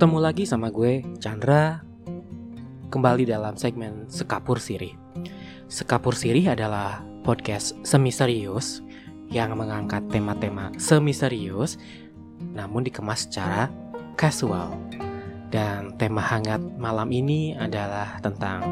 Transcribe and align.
Ketemu 0.00 0.16
lagi 0.16 0.48
sama 0.48 0.72
gue, 0.72 1.04
Chandra. 1.20 1.84
Kembali 2.88 3.28
dalam 3.28 3.52
segmen 3.60 4.08
Sekapur 4.08 4.56
Siri. 4.56 4.96
Sekapur 5.68 6.16
Siri 6.16 6.48
adalah 6.48 7.04
podcast 7.20 7.76
semi 7.84 8.08
serius 8.08 8.80
yang 9.28 9.52
mengangkat 9.60 10.00
tema-tema 10.08 10.72
semi 10.80 11.12
serius 11.12 11.76
namun 12.56 12.80
dikemas 12.80 13.28
secara 13.28 13.68
casual. 14.16 14.72
Dan 15.52 15.92
tema 16.00 16.24
hangat 16.24 16.64
malam 16.80 17.12
ini 17.12 17.52
adalah 17.60 18.16
tentang 18.24 18.64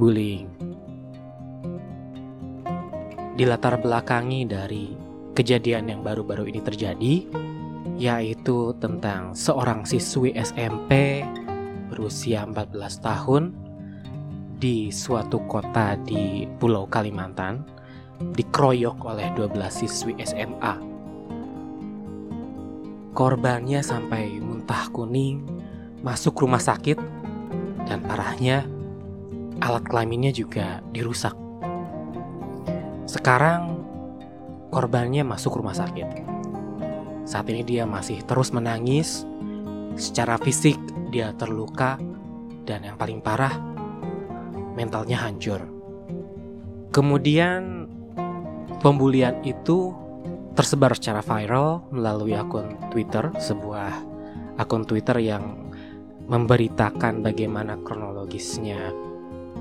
bullying. 0.00 0.48
Dilatar 3.36 3.76
belakangi 3.76 4.48
dari 4.48 4.96
kejadian 5.36 5.92
yang 5.92 6.00
baru-baru 6.00 6.48
ini 6.48 6.64
terjadi, 6.64 7.28
yaitu 8.02 8.74
tentang 8.82 9.30
seorang 9.30 9.86
siswi 9.86 10.34
SMP 10.34 11.22
berusia 11.86 12.42
14 12.42 12.98
tahun 12.98 13.54
di 14.58 14.90
suatu 14.90 15.38
kota 15.46 15.94
di 16.02 16.50
Pulau 16.58 16.90
Kalimantan 16.90 17.62
dikeroyok 18.18 18.98
oleh 19.06 19.30
12 19.38 19.54
siswi 19.70 20.18
SMA. 20.26 20.74
Korbannya 23.14 23.78
sampai 23.86 24.34
muntah 24.42 24.90
kuning, 24.90 25.46
masuk 26.02 26.42
rumah 26.42 26.62
sakit, 26.62 26.98
dan 27.86 28.02
parahnya 28.02 28.66
alat 29.62 29.86
kelaminnya 29.86 30.34
juga 30.34 30.82
dirusak. 30.90 31.38
Sekarang 33.06 33.78
korbannya 34.74 35.22
masuk 35.22 35.62
rumah 35.62 35.76
sakit. 35.76 36.31
Saat 37.22 37.50
ini 37.50 37.62
dia 37.62 37.86
masih 37.86 38.22
terus 38.26 38.50
menangis. 38.50 39.26
Secara 39.94 40.40
fisik 40.40 40.80
dia 41.12 41.36
terluka 41.36 42.00
dan 42.64 42.86
yang 42.88 42.96
paling 42.96 43.20
parah 43.20 43.52
mentalnya 44.72 45.20
hancur. 45.20 45.60
Kemudian 46.92 47.88
pembulian 48.80 49.40
itu 49.44 49.92
tersebar 50.56 50.96
secara 50.96 51.20
viral 51.24 51.84
melalui 51.92 52.36
akun 52.36 52.76
Twitter, 52.92 53.32
sebuah 53.36 53.92
akun 54.60 54.84
Twitter 54.84 55.16
yang 55.20 55.72
memberitakan 56.28 57.20
bagaimana 57.24 57.80
kronologisnya 57.80 58.92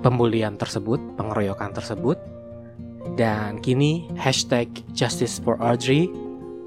pembulian 0.03 0.55
tersebut, 0.55 0.99
pengeroyokan 1.15 1.71
tersebut 1.75 2.19
dan 3.15 3.59
kini 3.59 4.07
hashtag 4.15 4.69
Justice 4.93 5.41
for 5.41 5.57
Audrey 5.59 6.07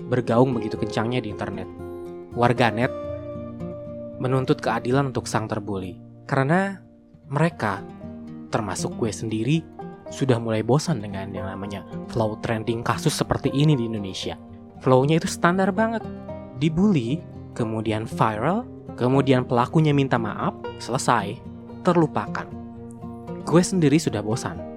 bergaung 0.09 0.55
begitu 0.55 0.77
kencangnya 0.77 1.25
di 1.25 1.33
internet. 1.33 1.69
Warganet 2.35 2.91
menuntut 4.19 4.59
keadilan 4.61 5.11
untuk 5.11 5.27
sang 5.29 5.47
terbuli. 5.51 5.99
Karena 6.25 6.81
mereka, 7.29 7.85
termasuk 8.49 8.97
gue 8.97 9.13
sendiri, 9.13 9.61
sudah 10.09 10.41
mulai 10.41 10.65
bosan 10.65 11.01
dengan 11.01 11.29
yang 11.33 11.49
namanya 11.49 11.85
flow 12.13 12.39
trending 12.41 12.81
kasus 12.85 13.13
seperti 13.13 13.53
ini 13.53 13.75
di 13.77 13.85
Indonesia. 13.89 14.39
Flownya 14.81 15.21
itu 15.21 15.29
standar 15.29 15.73
banget. 15.73 16.05
Dibully, 16.61 17.21
kemudian 17.53 18.09
viral, 18.09 18.65
kemudian 18.95 19.45
pelakunya 19.45 19.93
minta 19.93 20.17
maaf, 20.17 20.55
selesai, 20.81 21.37
terlupakan. 21.83 22.47
Gue 23.45 23.61
sendiri 23.61 24.01
sudah 24.01 24.25
bosan 24.25 24.75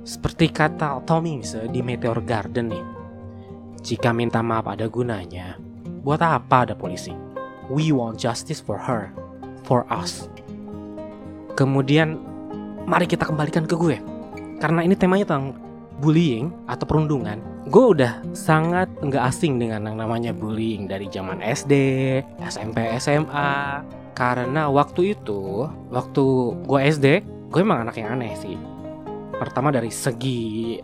seperti 0.00 0.48
kata 0.48 1.04
Tommy 1.04 1.44
di 1.68 1.80
Meteor 1.84 2.24
Garden 2.24 2.72
nih. 2.72 2.99
Jika 3.80 4.12
minta 4.12 4.44
maaf 4.44 4.68
ada 4.68 4.84
gunanya, 4.92 5.56
buat 6.04 6.20
apa 6.20 6.68
ada 6.68 6.74
polisi? 6.76 7.16
We 7.72 7.96
want 7.96 8.20
justice 8.20 8.60
for 8.60 8.76
her, 8.76 9.08
for 9.64 9.88
us. 9.88 10.28
Kemudian, 11.56 12.20
mari 12.84 13.08
kita 13.08 13.24
kembalikan 13.24 13.64
ke 13.64 13.72
gue. 13.80 13.96
Karena 14.60 14.84
ini 14.84 14.92
temanya 14.92 15.24
tentang 15.24 15.56
bullying 15.96 16.52
atau 16.68 16.84
perundungan. 16.84 17.40
Gue 17.72 17.96
udah 17.96 18.20
sangat 18.36 18.92
nggak 19.00 19.24
asing 19.32 19.56
dengan 19.56 19.88
yang 19.88 19.96
namanya 19.96 20.36
bullying 20.36 20.84
dari 20.84 21.08
zaman 21.08 21.40
SD, 21.40 21.72
SMP, 22.44 22.84
SMA. 23.00 23.80
Karena 24.12 24.68
waktu 24.68 25.16
itu, 25.16 25.64
waktu 25.88 26.24
gue 26.68 26.80
SD, 26.84 27.06
gue 27.48 27.60
emang 27.64 27.88
anak 27.88 27.96
yang 27.96 28.12
aneh 28.12 28.36
sih 28.36 28.60
pertama 29.40 29.72
dari 29.72 29.88
segi 29.88 30.76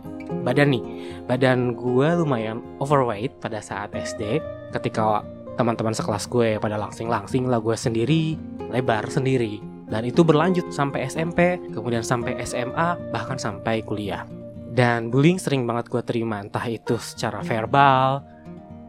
badan 0.45 0.73
nih. 0.73 0.83
Badan 1.25 1.73
gue 1.75 2.07
lumayan 2.19 2.63
overweight 2.79 3.37
pada 3.39 3.59
saat 3.59 3.91
SD 3.93 4.41
ketika 4.75 5.23
teman-teman 5.57 5.95
sekelas 5.95 6.29
gue 6.29 6.61
pada 6.61 6.77
langsing-langsing 6.77 7.49
lah 7.49 7.57
gue 7.57 7.73
sendiri 7.73 8.37
lebar 8.69 9.07
sendiri. 9.09 9.59
Dan 9.87 10.03
itu 10.03 10.21
berlanjut 10.21 10.67
sampai 10.69 11.07
SMP 11.07 11.55
kemudian 11.71 12.03
sampai 12.03 12.35
SMA 12.43 13.11
bahkan 13.11 13.39
sampai 13.39 13.81
kuliah. 13.83 14.27
Dan 14.77 15.09
bullying 15.09 15.41
sering 15.41 15.65
banget 15.65 15.89
gue 15.89 16.03
terima 16.05 16.37
entah 16.37 16.63
itu 16.69 16.99
secara 17.01 17.41
verbal 17.41 18.21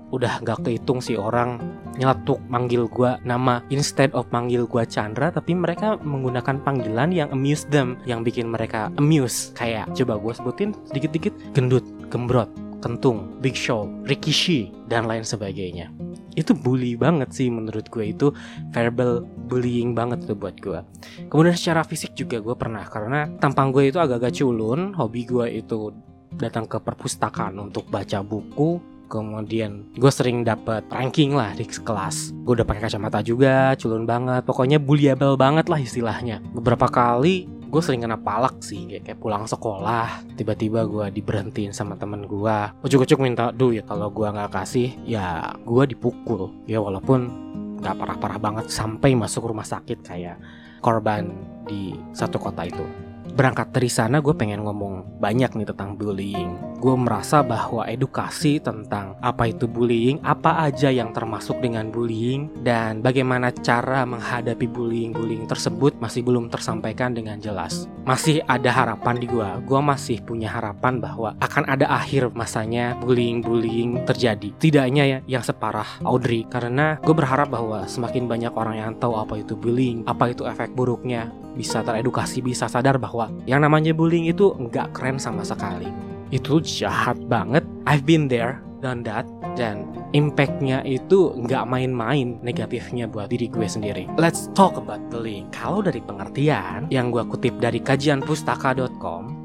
udah 0.08 0.40
gak 0.40 0.64
kehitung 0.64 1.04
sih 1.04 1.20
orang 1.20 1.60
nyeletuk 2.00 2.40
manggil 2.48 2.88
gue 2.88 3.18
nama 3.26 3.60
instead 3.68 4.08
of 4.16 4.24
manggil 4.32 4.64
gue 4.64 4.84
Chandra 4.88 5.28
tapi 5.28 5.52
mereka 5.52 5.98
menggunakan 6.00 6.62
panggilan 6.62 7.12
yang 7.12 7.28
amuse 7.34 7.68
them 7.68 8.00
yang 8.08 8.24
bikin 8.24 8.48
mereka 8.48 8.88
amuse. 8.96 9.52
Kayak 9.52 9.92
coba 9.92 10.16
gue 10.16 10.32
sebutin 10.32 10.70
sedikit-dikit 10.88 11.34
gendut, 11.52 11.84
gembrot, 12.08 12.48
kentung, 12.80 13.36
big 13.42 13.58
show, 13.58 13.90
rikishi 14.08 14.72
dan 14.88 15.04
lain 15.04 15.26
sebagainya. 15.26 15.92
Itu 16.38 16.54
bully 16.54 16.94
banget 16.94 17.34
sih 17.34 17.50
menurut 17.50 17.90
gue 17.90 18.14
itu. 18.14 18.30
Verbal 18.70 19.26
bullying 19.48 19.96
banget 19.96 20.28
tuh 20.28 20.36
buat 20.36 20.54
gue 20.60 20.84
kemudian 21.32 21.56
secara 21.56 21.82
fisik 21.82 22.12
juga 22.12 22.38
gue 22.38 22.54
pernah 22.54 22.84
karena 22.84 23.26
tampang 23.40 23.72
gue 23.72 23.88
itu 23.88 23.96
agak-agak 23.96 24.36
culun 24.36 24.92
hobi 24.92 25.24
gue 25.24 25.64
itu 25.64 25.90
datang 26.36 26.68
ke 26.68 26.76
perpustakaan 26.78 27.56
untuk 27.56 27.88
baca 27.88 28.20
buku 28.20 28.97
kemudian 29.08 29.88
gue 29.96 30.12
sering 30.12 30.44
dapet 30.44 30.84
ranking 30.92 31.34
lah 31.34 31.56
di 31.56 31.64
kelas. 31.64 32.36
Gue 32.44 32.60
udah 32.60 32.68
pakai 32.68 32.86
kacamata 32.86 33.24
juga 33.24 33.72
culun 33.80 34.04
banget. 34.04 34.44
Pokoknya 34.44 34.78
bullyable 34.78 35.34
banget 35.34 35.66
lah 35.66 35.80
istilahnya. 35.80 36.44
Beberapa 36.52 36.86
kali 36.86 37.48
gue 37.68 37.82
sering 37.84 38.04
kena 38.04 38.20
palak 38.20 38.60
sih. 38.60 38.86
Kayak, 38.86 39.02
kayak 39.08 39.18
pulang 39.18 39.44
sekolah 39.48 40.22
tiba-tiba 40.36 40.84
gue 40.84 41.06
diberhentiin 41.16 41.72
sama 41.72 41.96
temen 41.96 42.28
gue 42.28 42.56
ucuk-ucuk 42.84 43.18
minta 43.18 43.50
duit 43.50 43.82
kalau 43.88 44.12
gue 44.12 44.28
nggak 44.28 44.52
kasih 44.52 44.92
ya 45.08 45.56
gue 45.64 45.84
dipukul. 45.88 46.52
Ya 46.68 46.78
walaupun 46.78 47.48
nggak 47.80 47.96
parah-parah 47.96 48.38
banget 48.38 48.66
sampai 48.68 49.16
masuk 49.16 49.48
rumah 49.48 49.64
sakit 49.64 50.04
kayak 50.04 50.36
korban 50.82 51.34
di 51.66 51.94
satu 52.14 52.38
kota 52.38 52.66
itu 52.66 53.07
berangkat 53.38 53.70
dari 53.70 53.86
sana 53.86 54.18
gue 54.18 54.34
pengen 54.34 54.66
ngomong 54.66 55.22
banyak 55.22 55.54
nih 55.54 55.70
tentang 55.70 55.94
bullying. 55.94 56.58
Gue 56.82 56.98
merasa 56.98 57.38
bahwa 57.46 57.86
edukasi 57.86 58.58
tentang 58.58 59.14
apa 59.22 59.46
itu 59.46 59.70
bullying, 59.70 60.18
apa 60.26 60.66
aja 60.66 60.90
yang 60.90 61.14
termasuk 61.14 61.62
dengan 61.62 61.94
bullying, 61.94 62.50
dan 62.66 62.98
bagaimana 62.98 63.54
cara 63.54 64.02
menghadapi 64.02 64.66
bullying-bullying 64.66 65.46
tersebut 65.46 65.94
masih 66.02 66.26
belum 66.26 66.50
tersampaikan 66.50 67.14
dengan 67.14 67.38
jelas. 67.38 67.86
Masih 68.02 68.42
ada 68.50 68.74
harapan 68.74 69.22
di 69.22 69.30
gue. 69.30 69.46
Gue 69.62 69.80
masih 69.86 70.18
punya 70.26 70.50
harapan 70.50 70.98
bahwa 70.98 71.38
akan 71.38 71.70
ada 71.70 71.86
akhir 71.94 72.34
masanya 72.34 72.98
bullying-bullying 72.98 74.02
terjadi. 74.02 74.50
Tidaknya 74.58 75.04
ya 75.06 75.18
yang 75.38 75.46
separah 75.46 76.02
Audrey, 76.02 76.42
karena 76.50 76.98
gue 76.98 77.14
berharap 77.14 77.54
bahwa 77.54 77.86
semakin 77.86 78.26
banyak 78.26 78.50
orang 78.58 78.82
yang 78.82 78.92
tahu 78.98 79.14
apa 79.14 79.38
itu 79.38 79.54
bullying, 79.54 80.02
apa 80.10 80.34
itu 80.34 80.42
efek 80.42 80.74
buruknya, 80.74 81.30
bisa 81.58 81.82
teredukasi, 81.82 82.38
bisa 82.38 82.70
sadar 82.70 83.02
bahwa 83.02 83.27
yang 83.46 83.62
namanya 83.62 83.94
bullying 83.94 84.26
itu 84.26 84.52
nggak 84.58 84.96
keren 84.96 85.16
sama 85.16 85.46
sekali. 85.46 85.88
Itu 86.34 86.60
jahat 86.60 87.16
banget. 87.30 87.64
I've 87.88 88.04
been 88.04 88.28
there, 88.28 88.60
done 88.84 89.06
that, 89.06 89.24
dan 89.54 89.86
impactnya 90.12 90.82
itu 90.84 91.32
nggak 91.38 91.64
main-main 91.64 92.36
negatifnya 92.42 93.06
buat 93.08 93.30
diri 93.32 93.48
gue 93.48 93.64
sendiri. 93.64 94.04
Let's 94.18 94.50
talk 94.52 94.74
about 94.76 95.00
bullying. 95.08 95.48
Kalau 95.54 95.80
dari 95.80 96.02
pengertian 96.02 96.90
yang 96.92 97.14
gue 97.14 97.24
kutip 97.26 97.56
dari 97.62 97.80
kajian 97.80 98.20
pustaka.com, 98.20 99.37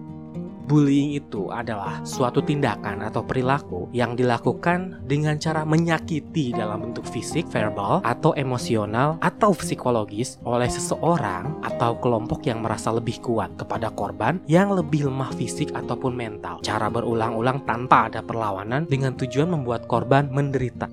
Bullying 0.64 1.20
itu 1.20 1.52
adalah 1.52 2.00
suatu 2.08 2.40
tindakan 2.40 3.04
atau 3.04 3.20
perilaku 3.20 3.92
yang 3.92 4.16
dilakukan 4.16 5.04
dengan 5.04 5.36
cara 5.36 5.68
menyakiti 5.68 6.56
dalam 6.56 6.88
bentuk 6.88 7.04
fisik, 7.04 7.52
verbal, 7.52 8.00
atau 8.08 8.32
emosional 8.40 9.20
atau 9.20 9.52
psikologis 9.52 10.40
oleh 10.48 10.72
seseorang 10.72 11.60
atau 11.68 12.00
kelompok 12.00 12.48
yang 12.48 12.64
merasa 12.64 12.96
lebih 12.96 13.20
kuat 13.20 13.60
kepada 13.60 13.92
korban 13.92 14.40
yang 14.48 14.72
lebih 14.72 15.12
lemah 15.12 15.36
fisik 15.36 15.76
ataupun 15.76 16.16
mental. 16.16 16.64
Cara 16.64 16.88
berulang-ulang 16.88 17.68
tanpa 17.68 18.08
ada 18.08 18.24
perlawanan 18.24 18.88
dengan 18.88 19.20
tujuan 19.20 19.52
membuat 19.52 19.84
korban 19.92 20.32
menderita. 20.32 20.88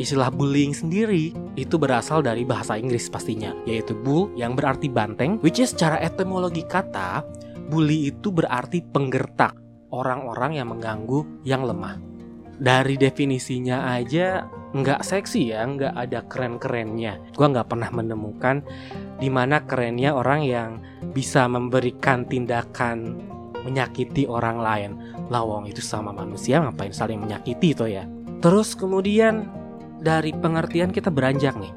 Istilah 0.00 0.32
bullying 0.32 0.72
sendiri 0.72 1.36
itu 1.60 1.76
berasal 1.76 2.24
dari 2.24 2.40
bahasa 2.40 2.80
Inggris 2.80 3.12
pastinya, 3.12 3.52
yaitu 3.68 3.92
bull 3.92 4.32
yang 4.32 4.56
berarti 4.56 4.88
banteng, 4.88 5.36
which 5.44 5.60
is 5.60 5.76
secara 5.76 6.00
etimologi 6.00 6.64
kata 6.64 7.20
bully 7.70 8.10
itu 8.10 8.34
berarti 8.34 8.82
penggertak, 8.82 9.54
orang-orang 9.94 10.58
yang 10.58 10.74
mengganggu 10.74 11.46
yang 11.46 11.62
lemah. 11.62 12.02
Dari 12.60 12.98
definisinya 12.98 13.94
aja 13.94 14.44
nggak 14.74 15.00
seksi 15.00 15.54
ya, 15.54 15.64
nggak 15.64 15.94
ada 15.94 16.20
keren-kerennya. 16.26 17.32
Gue 17.32 17.46
nggak 17.46 17.70
pernah 17.70 17.88
menemukan 17.88 18.60
di 19.16 19.32
mana 19.32 19.62
kerennya 19.64 20.12
orang 20.12 20.44
yang 20.44 20.70
bisa 21.14 21.48
memberikan 21.48 22.28
tindakan 22.28 23.16
menyakiti 23.64 24.26
orang 24.28 24.58
lain. 24.60 24.90
Lawong 25.30 25.70
itu 25.70 25.80
sama 25.80 26.10
manusia 26.12 26.60
ngapain 26.60 26.92
saling 26.92 27.22
menyakiti 27.22 27.72
itu 27.72 27.86
ya. 27.86 28.04
Terus 28.44 28.76
kemudian 28.76 29.48
dari 30.00 30.32
pengertian 30.32 30.90
kita 30.90 31.12
beranjak 31.12 31.56
nih. 31.56 31.72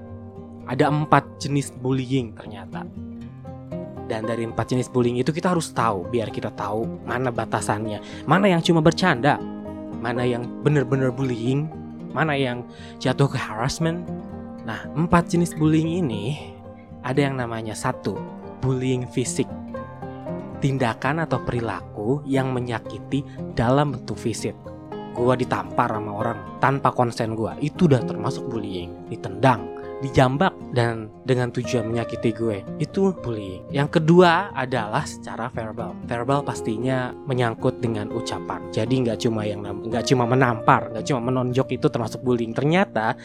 Ada 0.64 0.88
empat 0.88 1.44
jenis 1.44 1.76
bullying 1.76 2.36
ternyata. 2.40 2.88
Dan 4.04 4.28
dari 4.28 4.44
empat 4.44 4.76
jenis 4.76 4.92
bullying 4.92 5.16
itu 5.16 5.32
kita 5.32 5.56
harus 5.56 5.72
tahu 5.72 6.12
biar 6.12 6.28
kita 6.28 6.52
tahu 6.52 7.08
mana 7.08 7.32
batasannya, 7.32 8.28
mana 8.28 8.52
yang 8.52 8.60
cuma 8.60 8.84
bercanda, 8.84 9.40
mana 10.04 10.28
yang 10.28 10.44
benar-benar 10.60 11.16
bullying, 11.16 11.72
mana 12.12 12.36
yang 12.36 12.68
jatuh 13.00 13.32
ke 13.32 13.40
harassment. 13.40 14.04
Nah, 14.68 14.84
empat 14.92 15.32
jenis 15.32 15.56
bullying 15.56 16.04
ini 16.04 16.56
ada 17.04 17.20
yang 17.20 17.40
namanya 17.40 17.76
satu, 17.76 18.16
bullying 18.60 19.08
fisik. 19.08 19.48
Tindakan 20.60 21.24
atau 21.28 21.44
perilaku 21.44 22.24
yang 22.24 22.56
menyakiti 22.56 23.24
dalam 23.52 23.92
bentuk 23.92 24.16
fisik. 24.16 24.56
Gua 25.12 25.36
ditampar 25.36 25.92
sama 25.92 26.12
orang 26.16 26.40
tanpa 26.64 26.96
konsen 26.96 27.36
gua, 27.36 27.60
itu 27.60 27.92
udah 27.92 28.04
termasuk 28.08 28.48
bullying. 28.48 29.12
Ditendang, 29.12 29.73
dijambak 30.04 30.52
dan 30.76 31.08
dengan 31.24 31.48
tujuan 31.56 31.88
menyakiti 31.88 32.36
gue 32.36 32.60
itu 32.84 33.16
bullying. 33.24 33.64
Yang 33.72 34.00
kedua 34.02 34.52
adalah 34.52 35.08
secara 35.08 35.48
verbal. 35.48 35.96
Verbal 36.04 36.44
pastinya 36.44 37.16
menyangkut 37.24 37.80
dengan 37.80 38.12
ucapan. 38.12 38.68
Jadi 38.76 39.08
nggak 39.08 39.24
cuma 39.24 39.48
yang 39.48 39.64
nggak 39.64 40.04
cuma 40.04 40.28
menampar, 40.28 40.92
nggak 40.92 41.08
cuma 41.08 41.24
menonjok 41.24 41.80
itu 41.80 41.88
termasuk 41.88 42.20
bullying. 42.20 42.52
Ternyata 42.52 43.16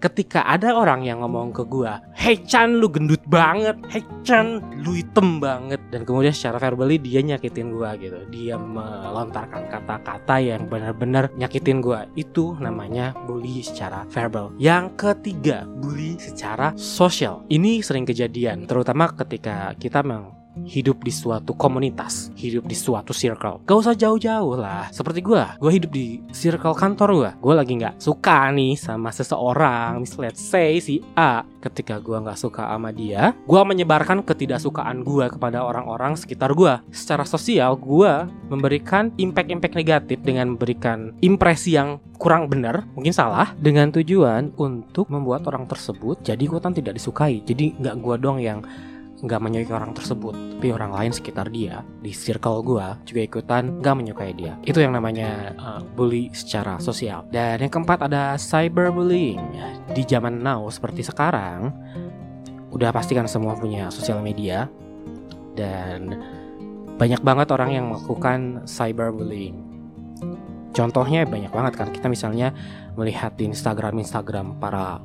ketika 0.00 0.48
ada 0.48 0.72
orang 0.72 1.04
yang 1.04 1.20
ngomong 1.20 1.52
ke 1.52 1.62
gua, 1.68 2.00
"Hey 2.16 2.40
Chan, 2.40 2.80
lu 2.80 2.88
gendut 2.88 3.20
banget. 3.28 3.76
Hey 3.92 4.00
Chan, 4.24 4.64
lu 4.80 4.96
hitam 4.96 5.38
banget." 5.38 5.78
Dan 5.92 6.08
kemudian 6.08 6.32
secara 6.32 6.56
verbally 6.56 6.96
dia 6.96 7.20
nyakitin 7.20 7.76
gua 7.76 7.94
gitu. 8.00 8.16
Dia 8.32 8.56
melontarkan 8.56 9.68
kata-kata 9.68 10.40
yang 10.40 10.66
benar-benar 10.66 11.28
nyakitin 11.36 11.84
gua. 11.84 12.08
Itu 12.16 12.56
namanya 12.56 13.12
bully 13.28 13.60
secara 13.60 14.08
verbal. 14.08 14.56
Yang 14.56 14.96
ketiga, 14.96 15.68
bully 15.68 16.16
secara 16.16 16.72
sosial. 16.80 17.44
Ini 17.52 17.84
sering 17.84 18.08
kejadian, 18.08 18.64
terutama 18.64 19.12
ketika 19.12 19.76
kita 19.76 20.00
memang 20.00 20.39
hidup 20.66 21.02
di 21.04 21.12
suatu 21.12 21.56
komunitas, 21.56 22.32
hidup 22.36 22.66
di 22.66 22.76
suatu 22.76 23.12
circle. 23.14 23.62
Gak 23.64 23.78
usah 23.78 23.94
jauh-jauh 23.94 24.54
lah. 24.58 24.88
Seperti 24.90 25.20
gue, 25.20 25.42
gue 25.60 25.72
hidup 25.72 25.90
di 25.92 26.20
circle 26.32 26.76
kantor 26.76 27.08
gue. 27.14 27.30
Gue 27.40 27.54
lagi 27.54 27.72
nggak 27.76 28.00
suka 28.00 28.50
nih 28.50 28.76
sama 28.76 29.10
seseorang, 29.14 30.00
mis 30.00 30.14
let's 30.16 30.42
say 30.42 30.78
si 30.80 31.00
A. 31.16 31.44
Ketika 31.60 32.00
gue 32.00 32.16
nggak 32.16 32.40
suka 32.40 32.64
sama 32.64 32.88
dia, 32.88 33.36
gue 33.44 33.60
menyebarkan 33.60 34.24
ketidaksukaan 34.24 35.04
gue 35.04 35.28
kepada 35.28 35.60
orang-orang 35.60 36.16
sekitar 36.16 36.56
gue. 36.56 36.80
Secara 36.88 37.28
sosial, 37.28 37.76
gue 37.76 38.24
memberikan 38.48 39.12
impact-impact 39.20 39.76
negatif 39.76 40.18
dengan 40.24 40.56
memberikan 40.56 41.12
impresi 41.20 41.76
yang 41.76 42.00
kurang 42.20 42.52
benar, 42.52 42.84
mungkin 42.92 43.16
salah, 43.16 43.56
dengan 43.56 43.88
tujuan 43.92 44.52
untuk 44.60 45.08
membuat 45.08 45.48
orang 45.48 45.64
tersebut 45.64 46.20
jadi 46.20 46.40
ikutan 46.44 46.76
tidak 46.76 47.00
disukai. 47.00 47.40
Jadi 47.40 47.80
nggak 47.80 47.96
gue 47.96 48.16
dong 48.20 48.38
yang 48.44 48.60
nggak 49.20 49.40
menyukai 49.40 49.76
orang 49.76 49.92
tersebut 49.92 50.50
tapi 50.60 50.76
orang 50.76 50.92
lain 50.92 51.08
sekitar 51.08 51.48
dia 51.48 51.80
di 52.04 52.12
circle 52.12 52.60
gue 52.60 52.84
juga 53.08 53.20
ikutan 53.24 53.80
nggak 53.80 53.96
menyukai 53.96 54.36
dia. 54.36 54.60
Itu 54.60 54.84
yang 54.84 54.92
namanya 54.92 55.56
uh, 55.56 55.80
bully 55.96 56.28
secara 56.36 56.76
sosial. 56.76 57.24
Dan 57.32 57.64
yang 57.64 57.72
keempat 57.72 58.04
ada 58.04 58.36
cyberbullying. 58.36 59.40
Di 59.96 60.04
zaman 60.04 60.44
now 60.44 60.68
seperti 60.68 61.00
sekarang 61.00 61.72
udah 62.76 62.92
pasti 62.92 63.16
kan 63.16 63.24
semua 63.24 63.56
punya 63.56 63.88
sosial 63.88 64.20
media. 64.20 64.68
Dan 65.56 66.12
banyak 67.00 67.24
banget 67.24 67.48
orang 67.56 67.72
yang 67.72 67.88
melakukan 67.88 68.68
cyberbullying. 68.68 69.56
Contohnya 70.76 71.24
banyak 71.24 71.48
banget 71.48 71.72
kan 71.72 71.88
kita 71.88 72.12
misalnya 72.12 72.52
melihat 73.00 73.32
di 73.32 73.48
Instagram 73.48 73.96
Instagram 73.96 74.60
para 74.60 75.00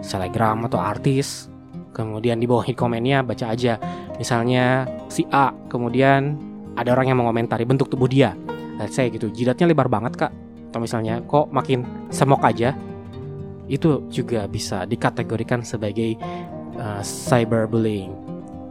selebgram 0.00 0.64
atau 0.64 0.80
artis 0.80 1.52
kemudian 1.92 2.38
di 2.38 2.46
bawah 2.46 2.64
hit 2.64 2.76
komennya 2.76 3.24
baca 3.24 3.52
aja. 3.52 3.76
Misalnya 4.16 4.86
si 5.08 5.24
A 5.30 5.54
kemudian 5.70 6.36
ada 6.78 6.94
orang 6.94 7.10
yang 7.10 7.18
mengomentari 7.18 7.66
bentuk 7.66 7.90
tubuh 7.90 8.06
dia. 8.06 8.38
Let's 8.78 8.94
say 8.94 9.10
gitu. 9.10 9.28
Jidatnya 9.34 9.66
lebar 9.66 9.90
banget 9.90 10.14
kak. 10.14 10.32
Atau 10.70 10.78
misalnya 10.78 11.18
kok 11.26 11.50
makin 11.50 11.82
semok 12.14 12.44
aja. 12.46 12.76
Itu 13.66 14.06
juga 14.08 14.46
bisa 14.46 14.86
dikategorikan 14.86 15.66
sebagai 15.66 16.14
uh, 16.78 17.02
cyberbullying. 17.02 18.14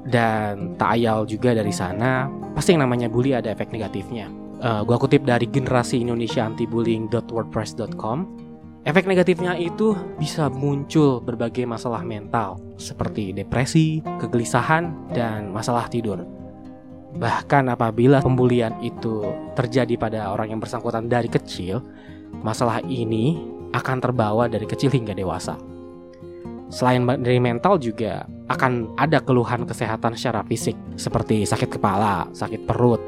Dan 0.08 0.80
tak 0.80 0.96
ayal 0.96 1.28
juga 1.28 1.52
dari 1.52 1.76
sana 1.76 2.32
pasti 2.56 2.72
yang 2.72 2.88
namanya 2.88 3.12
bully 3.12 3.36
ada 3.36 3.52
efek 3.52 3.76
negatifnya. 3.76 4.32
Uh, 4.58 4.82
gua 4.88 4.98
kutip 4.98 5.28
dari 5.28 5.46
generasi 5.46 6.00
Indonesia 6.02 6.48
anti 6.48 6.64
bullying.wordpress.com 6.66 8.47
Efek 8.88 9.04
negatifnya 9.04 9.60
itu 9.60 10.00
bisa 10.16 10.48
muncul 10.48 11.20
berbagai 11.20 11.68
masalah 11.68 12.08
mental 12.08 12.56
seperti 12.80 13.36
depresi, 13.36 14.00
kegelisahan, 14.00 15.12
dan 15.12 15.52
masalah 15.52 15.92
tidur. 15.92 16.24
Bahkan 17.20 17.68
apabila 17.68 18.24
pembulian 18.24 18.80
itu 18.80 19.28
terjadi 19.60 20.00
pada 20.00 20.32
orang 20.32 20.56
yang 20.56 20.64
bersangkutan 20.64 21.12
dari 21.12 21.28
kecil, 21.28 21.84
masalah 22.40 22.80
ini 22.88 23.36
akan 23.76 24.00
terbawa 24.00 24.48
dari 24.48 24.64
kecil 24.64 24.88
hingga 24.88 25.12
dewasa. 25.12 25.60
Selain 26.72 27.04
dari 27.20 27.44
mental 27.44 27.84
juga 27.84 28.24
akan 28.48 28.96
ada 28.96 29.20
keluhan 29.20 29.68
kesehatan 29.68 30.16
secara 30.16 30.48
fisik 30.48 30.80
seperti 30.96 31.44
sakit 31.44 31.76
kepala, 31.76 32.32
sakit 32.32 32.64
perut, 32.64 33.04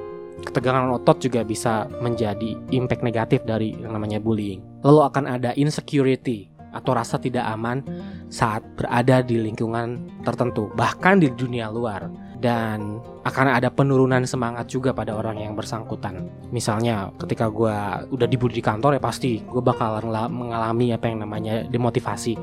ketegangan 0.46 0.96
otot 0.96 1.20
juga 1.20 1.44
bisa 1.44 1.86
menjadi 2.00 2.56
impact 2.72 3.04
negatif 3.04 3.40
dari 3.44 3.76
yang 3.76 3.94
namanya 3.96 4.18
bullying. 4.22 4.64
Lalu 4.84 5.00
akan 5.12 5.24
ada 5.28 5.52
insecurity 5.56 6.50
atau 6.70 6.94
rasa 6.94 7.18
tidak 7.18 7.50
aman 7.50 7.82
saat 8.30 8.62
berada 8.78 9.26
di 9.26 9.42
lingkungan 9.42 10.22
tertentu, 10.22 10.70
bahkan 10.78 11.18
di 11.18 11.30
dunia 11.34 11.70
luar. 11.70 12.30
Dan 12.40 13.04
akan 13.28 13.52
ada 13.52 13.68
penurunan 13.68 14.24
semangat 14.24 14.72
juga 14.72 14.96
pada 14.96 15.12
orang 15.12 15.44
yang 15.44 15.60
bersangkutan. 15.60 16.32
Misalnya 16.56 17.12
ketika 17.20 17.52
gue 17.52 17.76
udah 18.16 18.28
dibully 18.32 18.56
di 18.56 18.64
kantor 18.64 18.96
ya 18.96 19.02
pasti 19.04 19.44
gue 19.44 19.60
bakal 19.60 20.00
mengalami 20.32 20.96
apa 20.96 21.12
yang 21.12 21.28
namanya 21.28 21.68
demotivasi. 21.68 22.40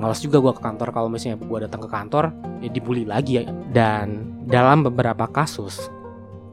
Malas 0.00 0.24
juga 0.24 0.40
gue 0.40 0.56
ke 0.56 0.62
kantor 0.64 0.88
kalau 0.88 1.12
misalnya 1.12 1.36
gue 1.36 1.58
datang 1.68 1.84
ke 1.84 1.88
kantor 1.92 2.32
ya 2.64 2.72
dibully 2.72 3.04
lagi 3.04 3.44
ya. 3.44 3.52
Dan 3.76 4.40
dalam 4.48 4.88
beberapa 4.88 5.28
kasus 5.28 5.84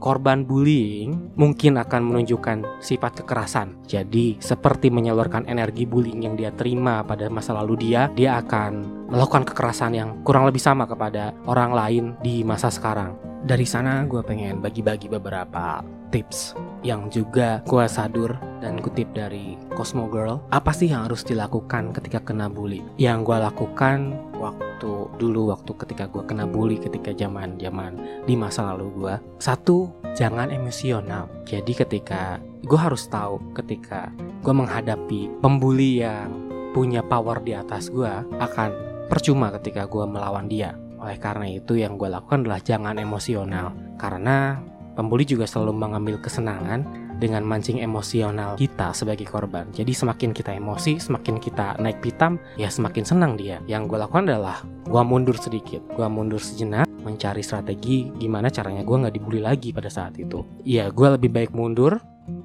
korban 0.04 0.44
bullying 0.44 1.32
mungkin 1.32 1.80
akan 1.80 2.04
menunjukkan 2.04 2.84
sifat 2.84 3.24
kekerasan. 3.24 3.80
Jadi, 3.88 4.36
seperti 4.36 4.92
menyalurkan 4.92 5.48
energi 5.48 5.88
bullying 5.88 6.28
yang 6.28 6.36
dia 6.36 6.52
terima 6.52 7.00
pada 7.00 7.32
masa 7.32 7.56
lalu 7.56 7.88
dia, 7.88 8.12
dia 8.12 8.36
akan 8.36 9.08
melakukan 9.08 9.48
kekerasan 9.48 9.96
yang 9.96 10.20
kurang 10.20 10.44
lebih 10.44 10.60
sama 10.60 10.84
kepada 10.84 11.32
orang 11.48 11.72
lain 11.72 12.04
di 12.20 12.44
masa 12.44 12.68
sekarang. 12.68 13.33
Dari 13.44 13.68
sana 13.68 14.08
gue 14.08 14.24
pengen 14.24 14.64
bagi-bagi 14.64 15.04
beberapa 15.04 15.84
tips 16.08 16.56
yang 16.80 17.12
juga 17.12 17.60
gue 17.68 17.84
sadur 17.84 18.32
dan 18.64 18.80
kutip 18.80 19.12
dari 19.12 19.60
Cosmo 19.76 20.08
Girl. 20.08 20.40
Apa 20.48 20.72
sih 20.72 20.88
yang 20.88 21.04
harus 21.04 21.28
dilakukan 21.28 21.92
ketika 21.92 22.24
kena 22.24 22.48
bully? 22.48 22.80
Yang 22.96 23.28
gue 23.28 23.38
lakukan 23.44 24.16
waktu 24.40 24.92
dulu 25.20 25.52
waktu 25.52 25.76
ketika 25.76 26.08
gue 26.08 26.24
kena 26.24 26.48
bully 26.48 26.80
ketika 26.80 27.12
zaman 27.12 27.60
zaman 27.60 28.24
di 28.24 28.32
masa 28.32 28.72
lalu 28.72 28.88
gue. 28.96 29.14
Satu, 29.36 29.92
jangan 30.16 30.48
emosional. 30.48 31.28
Jadi 31.44 31.76
ketika 31.76 32.40
gue 32.64 32.80
harus 32.80 33.04
tahu 33.12 33.44
ketika 33.52 34.08
gue 34.40 34.54
menghadapi 34.56 35.44
pembuli 35.44 36.00
yang 36.00 36.32
punya 36.72 37.04
power 37.04 37.44
di 37.44 37.52
atas 37.52 37.92
gue 37.92 38.08
akan 38.40 38.70
percuma 39.12 39.52
ketika 39.60 39.84
gue 39.84 40.04
melawan 40.08 40.48
dia. 40.48 40.72
Oleh 41.04 41.20
karena 41.20 41.46
itu 41.46 41.76
yang 41.76 42.00
gue 42.00 42.08
lakukan 42.08 42.48
adalah 42.48 42.64
jangan 42.64 42.96
emosional 42.96 43.76
karena 44.00 44.56
Pembuli 44.94 45.26
juga 45.26 45.42
selalu 45.42 45.74
mengambil 45.74 46.22
kesenangan 46.22 46.86
dengan 47.18 47.42
mancing 47.42 47.82
emosional 47.82 48.54
kita 48.54 48.94
sebagai 48.94 49.26
korban. 49.26 49.66
Jadi 49.74 49.90
semakin 49.90 50.30
kita 50.30 50.54
emosi, 50.54 51.02
semakin 51.02 51.42
kita 51.42 51.78
naik 51.82 51.98
pitam, 51.98 52.38
ya 52.54 52.70
semakin 52.70 53.02
senang 53.02 53.34
dia. 53.34 53.58
Yang 53.66 53.90
gue 53.90 53.98
lakukan 53.98 54.30
adalah 54.30 54.62
gue 54.86 55.02
mundur 55.02 55.34
sedikit, 55.34 55.82
gue 55.98 56.06
mundur 56.06 56.38
sejenak, 56.38 56.86
mencari 57.02 57.42
strategi 57.42 58.06
gimana 58.22 58.46
caranya 58.54 58.86
gue 58.86 58.96
nggak 59.02 59.14
dibully 59.18 59.42
lagi 59.42 59.74
pada 59.74 59.90
saat 59.90 60.14
itu. 60.14 60.46
Ya 60.62 60.86
gue 60.94 61.08
lebih 61.10 61.30
baik 61.34 61.50
mundur, 61.50 61.98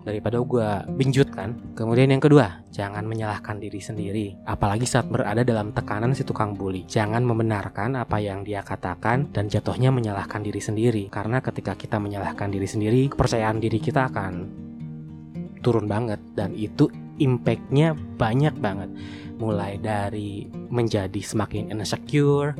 daripada 0.09 0.41
gue 0.41 0.69
binjut 0.97 1.29
kan. 1.29 1.53
Kemudian 1.77 2.09
yang 2.09 2.19
kedua, 2.19 2.65
jangan 2.73 3.05
menyalahkan 3.05 3.61
diri 3.61 3.77
sendiri. 3.77 4.25
Apalagi 4.49 4.89
saat 4.89 5.05
berada 5.05 5.45
dalam 5.45 5.69
tekanan 5.69 6.17
si 6.17 6.25
tukang 6.25 6.57
bully. 6.57 6.89
Jangan 6.89 7.21
membenarkan 7.21 7.93
apa 8.01 8.17
yang 8.17 8.41
dia 8.41 8.65
katakan 8.65 9.29
dan 9.29 9.45
jatuhnya 9.45 9.93
menyalahkan 9.93 10.41
diri 10.41 10.59
sendiri. 10.59 11.05
Karena 11.13 11.37
ketika 11.39 11.77
kita 11.77 12.01
menyalahkan 12.01 12.49
diri 12.49 12.65
sendiri, 12.65 13.13
kepercayaan 13.13 13.61
diri 13.61 13.77
kita 13.77 14.09
akan 14.09 14.33
turun 15.61 15.85
banget 15.85 16.19
dan 16.33 16.55
itu 16.55 16.87
impactnya 17.19 17.93
banyak 18.15 18.55
banget 18.57 18.89
mulai 19.39 19.79
dari 19.79 20.47
menjadi 20.71 21.19
semakin 21.19 21.71
insecure 21.71 22.55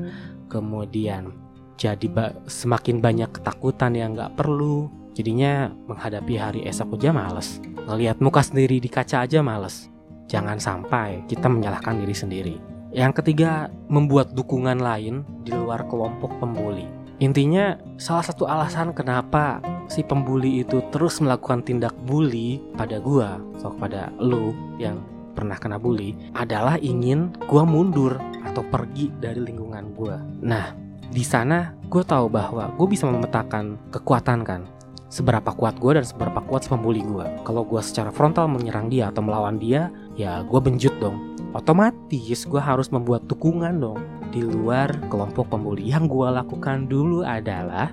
kemudian 0.51 1.32
jadi 1.79 2.08
ba 2.12 2.36
semakin 2.48 3.00
banyak 3.00 3.32
ketakutan 3.39 3.96
yang 3.96 4.15
nggak 4.15 4.36
perlu 4.36 4.91
jadinya 5.20 5.68
menghadapi 5.92 6.40
hari 6.40 6.62
esok 6.64 6.96
aja 6.96 7.12
males. 7.12 7.60
Ngelihat 7.76 8.24
muka 8.24 8.40
sendiri 8.40 8.80
di 8.80 8.88
kaca 8.88 9.28
aja 9.28 9.44
males. 9.44 9.92
Jangan 10.32 10.56
sampai 10.64 11.28
kita 11.28 11.52
menyalahkan 11.52 12.00
diri 12.00 12.16
sendiri. 12.16 12.56
Yang 12.96 13.20
ketiga 13.20 13.68
membuat 13.92 14.32
dukungan 14.32 14.80
lain 14.80 15.28
di 15.44 15.52
luar 15.52 15.84
kelompok 15.92 16.40
pembuli. 16.40 16.88
Intinya 17.20 17.76
salah 18.00 18.24
satu 18.24 18.48
alasan 18.48 18.96
kenapa 18.96 19.60
si 19.92 20.08
pembuli 20.08 20.64
itu 20.64 20.80
terus 20.88 21.20
melakukan 21.20 21.68
tindak 21.68 21.92
bully 22.08 22.64
pada 22.80 23.04
gua 23.04 23.44
atau 23.60 23.76
pada 23.76 24.08
lu 24.24 24.56
yang 24.80 25.04
pernah 25.36 25.60
kena 25.60 25.76
bully 25.76 26.16
adalah 26.32 26.80
ingin 26.80 27.36
gua 27.52 27.68
mundur 27.68 28.16
atau 28.48 28.64
pergi 28.72 29.12
dari 29.20 29.44
lingkungan 29.44 29.92
gua. 29.92 30.16
Nah, 30.40 30.72
di 31.12 31.26
sana 31.28 31.76
gue 31.90 32.06
tahu 32.06 32.30
bahwa 32.30 32.70
gue 32.78 32.88
bisa 32.88 33.10
memetakan 33.10 33.82
kekuatan 33.90 34.46
kan 34.46 34.62
seberapa 35.10 35.51
kuat 35.58 35.82
gue 35.82 35.98
dan 35.98 36.06
seberapa 36.06 36.39
kuat 36.46 36.70
pembuli 36.70 37.01
gue. 37.01 37.25
Kalau 37.44 37.66
gue 37.66 37.82
secara 37.82 38.13
frontal 38.13 38.46
menyerang 38.46 38.88
dia 38.88 39.10
atau 39.10 39.25
melawan 39.25 39.58
dia, 39.58 39.89
ya 40.13 40.46
gue 40.46 40.60
benjut 40.62 40.94
dong. 41.01 41.36
Otomatis 41.58 42.46
gue 42.46 42.62
harus 42.62 42.94
membuat 42.94 43.25
dukungan 43.25 43.82
dong 43.82 44.00
di 44.30 44.46
luar 44.46 44.94
kelompok 45.10 45.50
pembuli. 45.50 45.89
Yang 45.89 46.13
gue 46.13 46.28
lakukan 46.30 46.86
dulu 46.86 47.25
adalah 47.25 47.89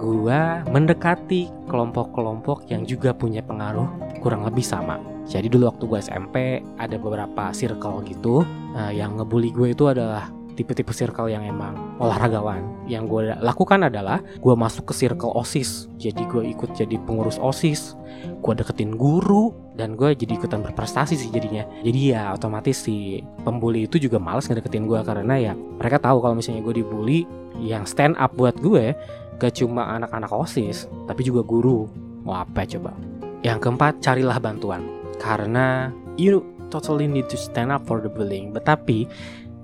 gue 0.00 0.40
mendekati 0.72 1.70
kelompok-kelompok 1.70 2.66
yang 2.72 2.82
juga 2.82 3.14
punya 3.14 3.44
pengaruh 3.44 3.86
kurang 4.18 4.42
lebih 4.42 4.66
sama. 4.66 4.98
Jadi 5.30 5.46
dulu 5.46 5.70
waktu 5.70 5.84
gue 5.86 5.98
SMP 6.02 6.36
ada 6.80 6.96
beberapa 6.98 7.54
circle 7.54 8.02
gitu, 8.08 8.42
nah, 8.74 8.90
yang 8.90 9.14
ngebully 9.14 9.54
gue 9.54 9.76
itu 9.76 9.86
adalah 9.86 10.26
tipe-tipe 10.60 10.92
circle 10.92 11.32
yang 11.32 11.40
emang 11.40 11.72
olahragawan. 11.96 12.60
Yang 12.84 13.04
gue 13.08 13.22
lakukan 13.40 13.88
adalah 13.88 14.20
gue 14.20 14.52
masuk 14.52 14.92
ke 14.92 14.94
circle 14.94 15.32
OSIS. 15.32 15.88
Jadi 15.96 16.28
gue 16.28 16.52
ikut 16.52 16.76
jadi 16.76 17.00
pengurus 17.08 17.40
OSIS. 17.40 17.96
Gue 18.44 18.52
deketin 18.52 19.00
guru 19.00 19.56
dan 19.80 19.96
gue 19.96 20.12
jadi 20.12 20.36
ikutan 20.36 20.60
berprestasi 20.60 21.16
sih 21.16 21.32
jadinya. 21.32 21.64
Jadi 21.80 22.12
ya 22.12 22.36
otomatis 22.36 22.84
si 22.84 23.24
pembuli 23.40 23.88
itu 23.88 23.96
juga 23.96 24.20
males 24.20 24.44
ngedeketin 24.44 24.84
gue 24.84 25.00
karena 25.00 25.34
ya 25.40 25.52
mereka 25.56 25.96
tahu 25.96 26.20
kalau 26.20 26.36
misalnya 26.36 26.60
gue 26.60 26.84
dibully 26.84 27.24
yang 27.56 27.88
stand 27.88 28.20
up 28.20 28.36
buat 28.36 28.60
gue 28.60 28.92
gak 29.40 29.56
cuma 29.56 29.96
anak-anak 29.96 30.28
OSIS 30.28 30.84
tapi 31.08 31.24
juga 31.24 31.40
guru. 31.40 31.88
Mau 32.20 32.36
apa 32.36 32.68
coba? 32.68 32.92
Yang 33.40 33.58
keempat, 33.64 34.04
carilah 34.04 34.36
bantuan. 34.36 34.84
Karena 35.16 35.88
you 36.20 36.44
totally 36.68 37.08
need 37.08 37.26
to 37.32 37.36
stand 37.40 37.72
up 37.72 37.82
for 37.88 38.04
the 38.04 38.08
bullying. 38.12 38.52
Tetapi 38.52 39.08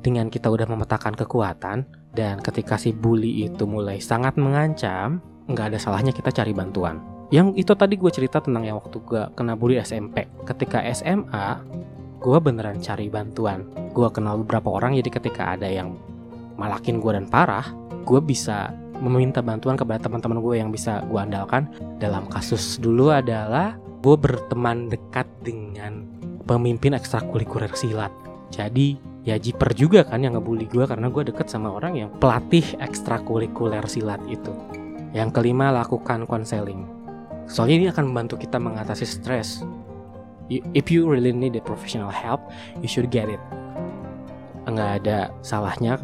dengan 0.07 0.31
kita 0.31 0.47
udah 0.47 0.71
memetakan 0.71 1.19
kekuatan 1.19 1.83
dan 2.15 2.39
ketika 2.39 2.79
si 2.79 2.95
bully 2.95 3.43
itu 3.43 3.67
mulai 3.67 3.99
sangat 3.99 4.39
mengancam, 4.39 5.19
nggak 5.51 5.75
ada 5.75 5.79
salahnya 5.83 6.15
kita 6.15 6.31
cari 6.31 6.55
bantuan. 6.55 7.03
Yang 7.35 7.67
itu 7.67 7.73
tadi 7.75 7.99
gue 7.99 8.11
cerita 8.15 8.39
tentang 8.39 8.63
yang 8.63 8.79
waktu 8.79 9.03
gue 9.03 9.23
kena 9.35 9.59
bully 9.59 9.83
SMP. 9.83 10.31
Ketika 10.47 10.87
SMA, 10.95 11.59
gue 12.23 12.39
beneran 12.39 12.79
cari 12.79 13.11
bantuan. 13.11 13.67
Gue 13.91 14.07
kenal 14.15 14.47
beberapa 14.47 14.71
orang, 14.79 14.95
jadi 14.95 15.11
ketika 15.11 15.59
ada 15.59 15.67
yang 15.67 15.99
malakin 16.55 17.03
gue 17.03 17.11
dan 17.11 17.27
parah, 17.27 17.67
gue 18.07 18.23
bisa 18.23 18.71
meminta 19.03 19.43
bantuan 19.43 19.75
kepada 19.75 20.07
teman-teman 20.07 20.39
gue 20.39 20.55
yang 20.63 20.71
bisa 20.71 21.03
gue 21.11 21.19
andalkan. 21.19 21.67
Dalam 21.99 22.31
kasus 22.31 22.79
dulu 22.79 23.11
adalah 23.11 23.75
gue 24.07 24.15
berteman 24.15 24.87
dekat 24.87 25.27
dengan 25.43 26.07
pemimpin 26.47 26.95
ekstrakurikuler 26.95 27.75
silat. 27.75 28.15
Jadi 28.55 29.15
ya 29.26 29.35
jiper 29.42 29.75
juga 29.75 30.06
kan 30.06 30.23
yang 30.23 30.38
ngebully 30.38 30.71
gue 30.71 30.87
karena 30.87 31.11
gue 31.11 31.26
deket 31.26 31.50
sama 31.50 31.75
orang 31.75 31.99
yang 31.99 32.11
pelatih 32.23 32.62
ekstrakurikuler 32.78 33.83
silat 33.90 34.23
itu. 34.30 34.54
Yang 35.11 35.35
kelima 35.35 35.75
lakukan 35.75 36.30
konseling. 36.30 36.87
Soalnya 37.50 37.75
ini 37.75 37.87
akan 37.90 38.14
membantu 38.14 38.38
kita 38.38 38.62
mengatasi 38.62 39.02
stres. 39.02 39.66
If 40.47 40.95
you 40.95 41.11
really 41.11 41.35
need 41.35 41.59
a 41.59 41.62
professional 41.62 42.11
help, 42.14 42.38
you 42.78 42.87
should 42.87 43.11
get 43.11 43.26
it. 43.26 43.42
Enggak 44.71 45.02
ada 45.02 45.35
salahnya 45.42 45.99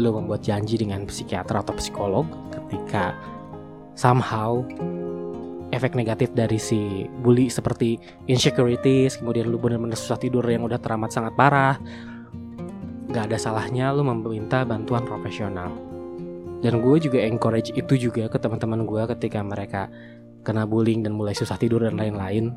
lo 0.00 0.16
membuat 0.16 0.44
janji 0.44 0.80
dengan 0.80 1.04
psikiater 1.08 1.60
atau 1.60 1.76
psikolog 1.76 2.24
ketika 2.52 3.16
somehow 3.96 4.64
efek 5.72 5.96
negatif 5.96 6.32
dari 6.32 6.60
si 6.60 7.08
bully 7.20 7.48
seperti 7.52 8.00
insecurities, 8.28 9.20
kemudian 9.20 9.48
lu 9.48 9.60
benar-benar 9.60 9.96
susah 9.96 10.20
tidur 10.20 10.44
yang 10.44 10.64
udah 10.64 10.80
teramat 10.80 11.12
sangat 11.12 11.32
parah, 11.36 11.80
gak 13.10 13.30
ada 13.32 13.38
salahnya 13.38 13.94
lo 13.94 14.02
meminta 14.02 14.66
bantuan 14.66 15.06
profesional. 15.06 15.70
Dan 16.64 16.80
gue 16.82 16.96
juga 16.98 17.20
encourage 17.22 17.70
itu 17.76 18.08
juga 18.08 18.26
ke 18.26 18.38
teman-teman 18.40 18.88
gue 18.88 19.02
ketika 19.16 19.44
mereka 19.44 19.86
kena 20.42 20.66
bullying 20.66 21.04
dan 21.04 21.14
mulai 21.14 21.36
susah 21.36 21.54
tidur 21.60 21.84
dan 21.84 21.94
lain-lain. 22.00 22.50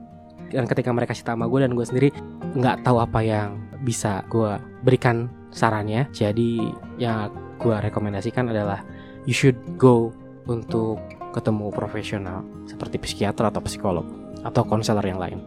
Dan 0.49 0.65
ketika 0.65 0.89
mereka 0.89 1.13
cerita 1.13 1.37
sama 1.37 1.45
gue 1.45 1.61
dan 1.61 1.77
gue 1.77 1.85
sendiri 1.85 2.09
nggak 2.57 2.81
tahu 2.81 2.97
apa 2.97 3.19
yang 3.21 3.61
bisa 3.85 4.25
gue 4.31 4.57
berikan 4.81 5.29
sarannya. 5.53 6.09
Jadi 6.09 6.63
yang 6.97 7.29
gue 7.59 7.75
rekomendasikan 7.75 8.49
adalah 8.49 8.81
you 9.29 9.35
should 9.35 9.57
go 9.77 10.09
untuk 10.49 10.97
ketemu 11.29 11.69
profesional 11.69 12.41
seperti 12.65 12.97
psikiater 12.97 13.45
atau 13.45 13.61
psikolog 13.61 14.07
atau 14.41 14.65
konselor 14.65 15.05
yang 15.05 15.21
lain. 15.21 15.37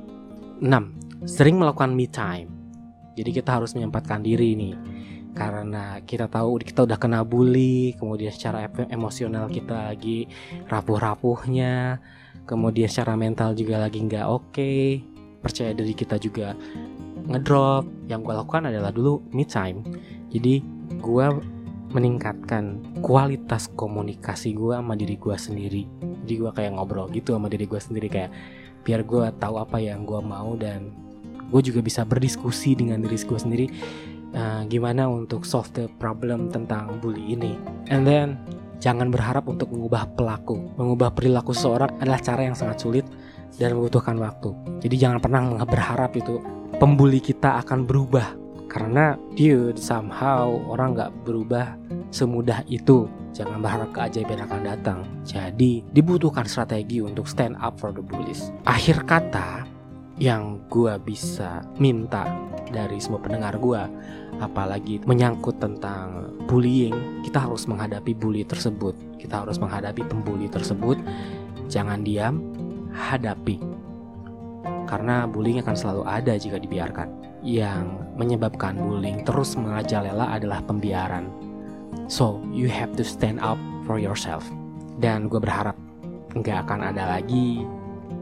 6. 0.63 1.27
Sering 1.27 1.59
melakukan 1.59 1.91
me 1.91 2.07
time 2.07 2.62
jadi 3.17 3.31
kita 3.43 3.61
harus 3.61 3.77
menyempatkan 3.77 4.21
diri 4.25 4.57
nih 4.57 4.75
karena 5.33 6.05
kita 6.05 6.29
tahu 6.29 6.61
kita 6.61 6.85
udah 6.85 7.01
kena 7.01 7.25
bully, 7.25 7.97
kemudian 7.97 8.29
secara 8.29 8.69
emosional 8.93 9.49
kita 9.49 9.89
lagi 9.93 10.29
rapuh-rapuhnya, 10.69 12.05
kemudian 12.45 12.89
secara 12.89 13.17
mental 13.17 13.57
juga 13.57 13.81
lagi 13.81 14.05
nggak 14.05 14.29
oke, 14.29 14.53
okay, 14.53 15.01
percaya 15.41 15.73
diri 15.73 15.97
kita 15.97 16.21
juga 16.21 16.53
ngedrop. 17.25 17.89
Yang 18.13 18.21
gue 18.29 18.35
lakukan 18.45 18.63
adalah 18.69 18.93
dulu 18.93 19.25
me 19.33 19.49
time. 19.49 19.81
Jadi 20.29 20.61
gue 21.01 21.27
meningkatkan 21.93 22.81
kualitas 23.05 23.73
komunikasi 23.73 24.53
gue 24.53 24.77
sama 24.77 24.93
diri 25.01 25.17
gue 25.17 25.37
sendiri. 25.37 25.83
Jadi 26.29 26.35
gue 26.45 26.53
kayak 26.53 26.77
ngobrol 26.77 27.09
gitu 27.09 27.33
sama 27.33 27.49
diri 27.49 27.65
gue 27.65 27.81
sendiri 27.81 28.09
kayak 28.13 28.31
biar 28.85 29.01
gue 29.09 29.33
tahu 29.41 29.57
apa 29.57 29.81
yang 29.81 30.05
gue 30.05 30.21
mau 30.21 30.53
dan 30.61 30.93
gue 31.53 31.61
juga 31.61 31.85
bisa 31.85 32.09
berdiskusi 32.09 32.73
dengan 32.73 33.05
diri 33.05 33.21
gue 33.21 33.39
sendiri 33.39 33.67
uh, 34.33 34.65
gimana 34.67 35.07
untuk 35.09 35.45
solve 35.45 35.69
the 35.77 35.87
problem 36.01 36.49
tentang 36.49 36.99
bully 36.99 37.37
ini. 37.37 37.57
And 37.93 38.09
then 38.09 38.41
jangan 38.81 39.13
berharap 39.13 39.47
untuk 39.47 39.71
mengubah 39.71 40.09
pelaku. 40.17 40.73
Mengubah 40.81 41.13
perilaku 41.13 41.53
seseorang 41.53 41.93
adalah 42.01 42.21
cara 42.21 42.43
yang 42.49 42.57
sangat 42.57 42.83
sulit 42.83 43.07
dan 43.61 43.77
membutuhkan 43.77 44.17
waktu. 44.19 44.51
Jadi 44.83 44.97
jangan 44.97 45.19
pernah 45.21 45.63
berharap 45.69 46.17
itu 46.17 46.41
pembuli 46.81 47.21
kita 47.21 47.61
akan 47.63 47.85
berubah. 47.85 48.41
Karena 48.73 49.21
dude 49.37 49.77
somehow 49.77 50.49
orang 50.73 50.97
nggak 50.97 51.13
berubah 51.29 51.77
semudah 52.09 52.65
itu. 52.73 53.05
Jangan 53.37 53.61
berharap 53.61 53.93
keajaiban 53.93 54.45
akan 54.49 54.61
datang. 54.65 54.99
Jadi 55.29 55.85
dibutuhkan 55.93 56.49
strategi 56.49 57.05
untuk 57.05 57.29
stand 57.29 57.57
up 57.61 57.77
for 57.77 57.93
the 57.93 58.01
bullies. 58.01 58.49
Akhir 58.65 59.05
kata 59.05 59.69
yang 60.23 60.63
gue 60.71 60.95
bisa 61.03 61.67
minta 61.83 62.23
dari 62.71 63.03
semua 63.03 63.19
pendengar 63.19 63.59
gue 63.59 63.83
apalagi 64.39 65.03
menyangkut 65.03 65.59
tentang 65.59 66.31
bullying 66.47 67.27
kita 67.27 67.43
harus 67.43 67.67
menghadapi 67.67 68.15
bully 68.15 68.47
tersebut. 68.47 68.95
Kita 69.19 69.43
harus 69.43 69.59
menghadapi 69.59 70.07
pembuli 70.07 70.47
tersebut. 70.47 70.95
Jangan 71.67 72.07
diam 72.07 72.39
hadapi. 72.95 73.59
Karena 74.87 75.27
bullying 75.27 75.59
akan 75.59 75.75
selalu 75.75 76.03
ada 76.07 76.39
jika 76.39 76.63
dibiarkan. 76.63 77.11
Yang 77.43 77.91
menyebabkan 78.15 78.79
bullying 78.79 79.27
terus 79.27 79.59
merajalela 79.59 80.39
adalah 80.39 80.63
pembiaran. 80.63 81.27
So 82.07 82.39
you 82.55 82.71
have 82.71 82.95
to 82.95 83.03
stand 83.03 83.43
up 83.43 83.59
for 83.91 83.99
yourself. 83.99 84.47
Dan 85.03 85.27
gue 85.27 85.43
berharap 85.43 85.75
nggak 86.39 86.71
akan 86.71 86.95
ada 86.95 87.19
lagi 87.19 87.67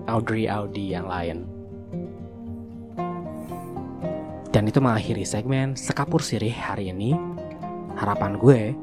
Audrey 0.09 0.49
Audi 0.49 0.97
yang 0.97 1.04
lain 1.04 1.60
dan 4.61 4.69
itu 4.69 4.76
mengakhiri 4.76 5.25
segmen 5.25 5.73
Sekapur 5.73 6.21
Sirih 6.21 6.52
hari 6.52 6.93
ini. 6.93 7.17
Harapan 7.97 8.37
gue, 8.37 8.76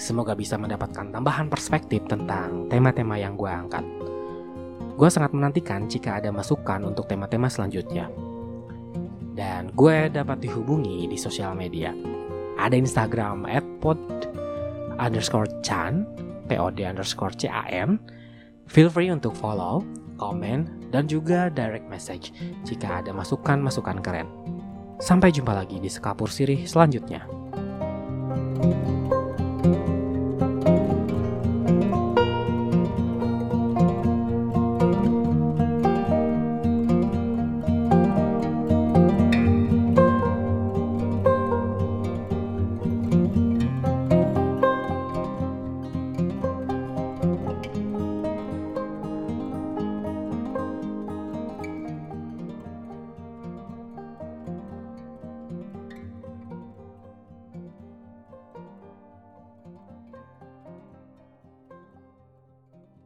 semoga 0.00 0.32
bisa 0.32 0.56
mendapatkan 0.56 1.12
tambahan 1.12 1.52
perspektif 1.52 2.08
tentang 2.08 2.72
tema-tema 2.72 3.20
yang 3.20 3.36
gue 3.36 3.52
angkat. 3.52 3.84
Gue 4.96 5.12
sangat 5.12 5.36
menantikan 5.36 5.84
jika 5.92 6.24
ada 6.24 6.32
masukan 6.32 6.88
untuk 6.88 7.04
tema-tema 7.04 7.52
selanjutnya. 7.52 8.08
Dan 9.36 9.76
gue 9.76 10.08
dapat 10.08 10.40
dihubungi 10.40 11.04
di 11.04 11.20
sosial 11.20 11.52
media. 11.52 11.92
Ada 12.56 12.72
Instagram 12.72 13.44
at 13.44 13.60
pod 13.84 14.00
underscore 14.96 15.52
chan, 15.60 16.08
pod 16.48 16.80
underscore 16.80 17.36
can. 17.36 18.00
Feel 18.72 18.88
free 18.88 19.12
untuk 19.12 19.36
follow 19.36 19.84
komen, 20.16 20.88
dan 20.88 21.04
juga 21.10 21.52
direct 21.52 21.90
message 21.92 22.32
jika 22.64 23.04
ada 23.04 23.12
masukan-masukan 23.12 24.00
keren. 24.00 24.53
Sampai 24.98 25.34
jumpa 25.34 25.52
lagi 25.54 25.82
di 25.82 25.90
Sekapur 25.90 26.30
Sirih 26.30 26.64
selanjutnya. 26.64 27.26
thank 28.64 28.88
you 28.88 28.93